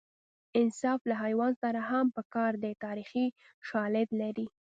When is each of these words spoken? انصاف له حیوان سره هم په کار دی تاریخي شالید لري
انصاف 0.61 0.99
له 1.09 1.15
حیوان 1.23 1.53
سره 1.63 1.79
هم 1.89 2.05
په 2.15 2.21
کار 2.35 2.53
دی 2.63 2.73
تاریخي 2.85 3.25
شالید 3.69 4.09
لري 4.21 4.47